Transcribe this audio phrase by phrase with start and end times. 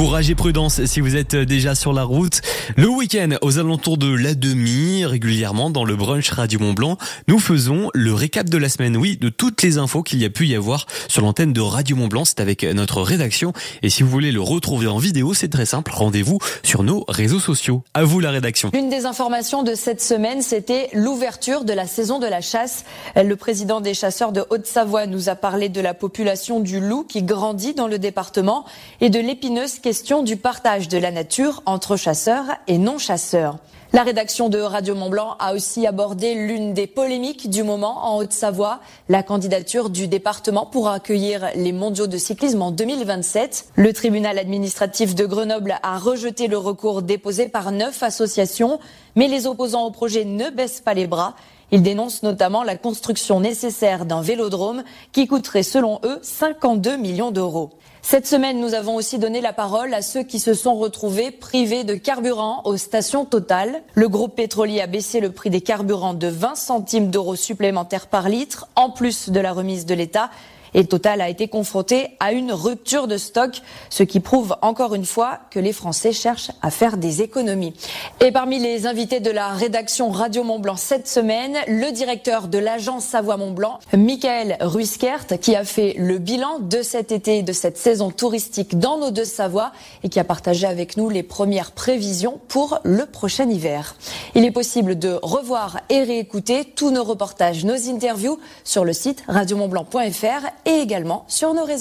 [0.00, 2.40] Courage et prudence si vous êtes déjà sur la route.
[2.74, 6.96] Le week-end, aux alentours de la demi, régulièrement dans le brunch Radio Mont Blanc,
[7.28, 10.30] nous faisons le récap de la semaine, oui, de toutes les infos qu'il y a
[10.30, 12.24] pu y avoir sur l'antenne de Radio Mont Blanc.
[12.24, 13.52] C'est avec notre rédaction.
[13.82, 15.92] Et si vous voulez le retrouver en vidéo, c'est très simple.
[15.94, 17.82] Rendez-vous sur nos réseaux sociaux.
[17.92, 18.70] À vous la rédaction.
[18.72, 22.86] L'une des informations de cette semaine, c'était l'ouverture de la saison de la chasse.
[23.16, 27.22] Le président des chasseurs de Haute-Savoie nous a parlé de la population du loup qui
[27.22, 28.64] grandit dans le département
[29.02, 33.56] et de l'épineuse question du partage de la nature entre chasseurs et non-chasseurs.
[33.92, 38.18] La rédaction de Radio Mont Blanc a aussi abordé l'une des polémiques du moment en
[38.18, 43.70] Haute-Savoie, la candidature du département pour accueillir les mondiaux de cyclisme en 2027.
[43.74, 48.78] Le tribunal administratif de Grenoble a rejeté le recours déposé par neuf associations,
[49.16, 51.34] mais les opposants au projet ne baissent pas les bras.
[51.72, 57.70] Ils dénoncent notamment la construction nécessaire d'un vélodrome qui coûterait selon eux 52 millions d'euros.
[58.02, 61.84] Cette semaine, nous avons aussi donné la parole à ceux qui se sont retrouvés privés
[61.84, 63.82] de carburant aux stations Total.
[63.94, 68.28] Le groupe pétrolier a baissé le prix des carburants de 20 centimes d'euros supplémentaires par
[68.28, 70.30] litre, en plus de la remise de l'État.
[70.74, 75.04] Et Total a été confronté à une rupture de stock, ce qui prouve encore une
[75.04, 77.74] fois que les Français cherchent à faire des économies.
[78.20, 82.58] Et parmi les invités de la rédaction Radio Mont Blanc cette semaine, le directeur de
[82.58, 87.52] l'agence Savoie Mont Blanc, Michael Ruiskert, qui a fait le bilan de cet été de
[87.52, 91.72] cette saison touristique dans nos deux Savoies et qui a partagé avec nous les premières
[91.72, 93.96] prévisions pour le prochain hiver.
[94.34, 99.22] Il est possible de revoir et réécouter tous nos reportages, nos interviews sur le site
[99.28, 101.78] radiomontblanc.fr et également sur nos réseaux